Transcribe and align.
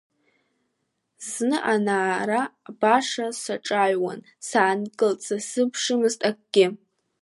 Зны 1.29 1.57
анаара 1.73 2.43
баша 2.79 3.27
саҿаҩуан, 3.41 4.19
саангылт, 4.47 5.19
сазыԥшымызт 5.27 6.21
акгьы… 6.29 6.67